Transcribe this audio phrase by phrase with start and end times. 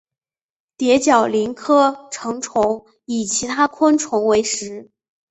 [0.77, 4.89] 蝶角蛉科成虫以其他昆虫为食。